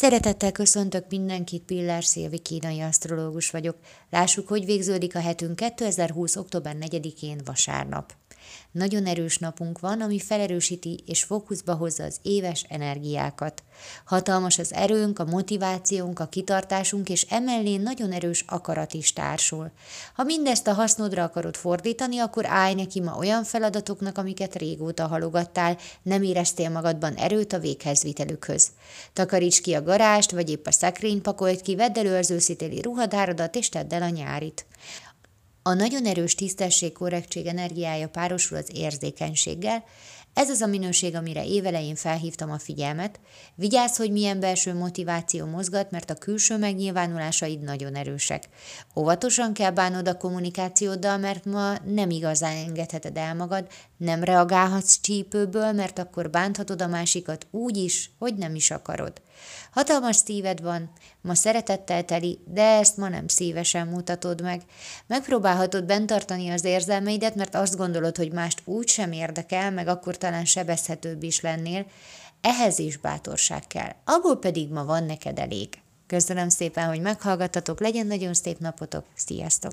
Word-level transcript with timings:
Szeretettel 0.00 0.52
köszöntök 0.52 1.04
mindenkit, 1.08 1.62
Pillár 1.62 2.04
Szilvi 2.04 2.38
kínai 2.38 2.80
asztrológus 2.80 3.50
vagyok. 3.50 3.76
Lássuk, 4.10 4.48
hogy 4.48 4.64
végződik 4.64 5.14
a 5.14 5.20
hetünk 5.20 5.56
2020. 5.56 6.36
október 6.36 6.76
4-én 6.80 7.40
vasárnap. 7.44 8.19
Nagyon 8.70 9.06
erős 9.06 9.38
napunk 9.38 9.78
van, 9.78 10.00
ami 10.00 10.18
felerősíti 10.18 11.02
és 11.06 11.22
fókuszba 11.22 11.74
hozza 11.74 12.04
az 12.04 12.16
éves 12.22 12.64
energiákat. 12.68 13.62
Hatalmas 14.04 14.58
az 14.58 14.72
erőnk, 14.72 15.18
a 15.18 15.24
motivációnk, 15.24 16.18
a 16.18 16.26
kitartásunk, 16.26 17.08
és 17.08 17.26
emellé 17.28 17.76
nagyon 17.76 18.12
erős 18.12 18.44
akarat 18.48 18.94
is 18.94 19.12
társul. 19.12 19.70
Ha 20.14 20.22
mindezt 20.22 20.66
a 20.66 20.72
hasznodra 20.72 21.22
akarod 21.22 21.56
fordítani, 21.56 22.18
akkor 22.18 22.46
állj 22.46 22.74
neki 22.74 23.00
ma 23.00 23.16
olyan 23.16 23.44
feladatoknak, 23.44 24.18
amiket 24.18 24.54
régóta 24.54 25.06
halogattál, 25.06 25.76
nem 26.02 26.22
éreztél 26.22 26.70
magadban 26.70 27.14
erőt 27.14 27.52
a 27.52 27.58
véghezvitelükhöz. 27.58 28.68
Takaríts 29.12 29.60
ki 29.60 29.74
a 29.74 29.82
garást, 29.82 30.30
vagy 30.30 30.50
épp 30.50 30.66
a 30.66 30.72
szekrény 30.72 31.22
pakolt 31.22 31.60
ki, 31.60 31.76
vedd 31.76 31.98
elő 31.98 32.16
az 32.16 32.30
őszitéli 32.30 32.80
ruhadárodat, 32.80 33.56
és 33.56 33.68
tedd 33.68 33.94
el 33.94 34.02
a 34.02 34.08
nyárit. 34.08 34.66
A 35.62 35.72
nagyon 35.72 36.04
erős 36.04 36.34
tisztesség, 36.34 36.92
korrektség 36.92 37.46
energiája 37.46 38.08
párosul 38.08 38.56
az 38.56 38.70
érzékenységgel, 38.72 39.84
ez 40.34 40.50
az 40.50 40.60
a 40.60 40.66
minőség, 40.66 41.14
amire 41.14 41.44
évelején 41.44 41.94
felhívtam 41.94 42.50
a 42.50 42.58
figyelmet. 42.58 43.20
Vigyázz, 43.54 43.96
hogy 43.96 44.10
milyen 44.10 44.40
belső 44.40 44.74
motiváció 44.74 45.46
mozgat, 45.46 45.90
mert 45.90 46.10
a 46.10 46.14
külső 46.14 46.58
megnyilvánulásaid 46.58 47.60
nagyon 47.60 47.94
erősek. 47.94 48.48
Óvatosan 48.96 49.52
kell 49.52 49.70
bánod 49.70 50.08
a 50.08 50.16
kommunikációddal, 50.16 51.18
mert 51.18 51.44
ma 51.44 51.74
nem 51.84 52.10
igazán 52.10 52.56
engedheted 52.56 53.16
el 53.16 53.34
magad, 53.34 53.66
nem 53.96 54.24
reagálhatsz 54.24 55.00
csípőből, 55.00 55.72
mert 55.72 55.98
akkor 55.98 56.30
bánthatod 56.30 56.82
a 56.82 56.86
másikat 56.86 57.46
úgy 57.50 57.76
is, 57.76 58.10
hogy 58.18 58.34
nem 58.34 58.54
is 58.54 58.70
akarod. 58.70 59.12
Hatalmas 59.70 60.16
szíved 60.16 60.62
van, 60.62 60.90
ma 61.20 61.34
szeretettel 61.34 62.04
teli, 62.04 62.38
de 62.44 62.62
ezt 62.62 62.96
ma 62.96 63.08
nem 63.08 63.28
szívesen 63.28 63.86
mutatod 63.86 64.42
meg. 64.42 64.62
Megpróbálhatod 65.06 65.49
bent 65.86 66.06
tartani 66.06 66.48
az 66.50 66.64
érzelmeidet, 66.64 67.34
mert 67.34 67.54
azt 67.54 67.76
gondolod, 67.76 68.16
hogy 68.16 68.32
mást 68.32 68.62
úgy 68.64 68.88
sem 68.88 69.12
érdekel, 69.12 69.70
meg 69.70 69.88
akkor 69.88 70.16
talán 70.16 70.44
sebezhetőbb 70.44 71.22
is 71.22 71.40
lennél. 71.40 71.86
Ehhez 72.40 72.78
is 72.78 72.96
bátorság 72.96 73.66
kell, 73.66 73.92
abból 74.04 74.38
pedig 74.38 74.70
ma 74.70 74.84
van 74.84 75.04
neked 75.04 75.38
elég. 75.38 75.68
Köszönöm 76.06 76.48
szépen, 76.48 76.88
hogy 76.88 77.00
meghallgattatok, 77.00 77.80
legyen 77.80 78.06
nagyon 78.06 78.34
szép 78.34 78.58
napotok, 78.58 79.04
sziasztok! 79.14 79.72